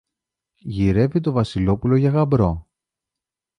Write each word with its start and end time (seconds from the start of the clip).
Γυρεύει 0.55 1.19
το 1.19 1.31
Βασιλόπουλο 1.31 1.95
για 1.95 2.09
γαμπρό. 2.09 2.67